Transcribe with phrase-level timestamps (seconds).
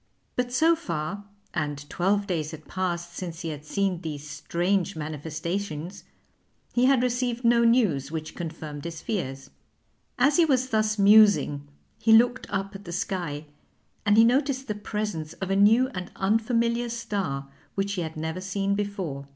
[0.35, 6.05] But so far and twelve days had passed since he had seen these strange manifestations
[6.73, 9.51] he had received no news which confirmed his fears.
[10.17, 11.67] As he was thus musing
[11.99, 13.45] he looked up at the sky,
[14.03, 18.41] and he noticed the presence of a new and unfamiliar star, which he had never
[18.41, 19.27] seen before.